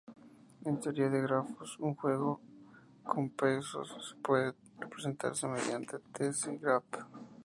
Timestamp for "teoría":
0.79-1.09